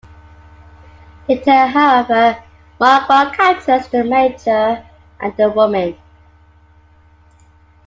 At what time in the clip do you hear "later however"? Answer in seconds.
1.29-2.43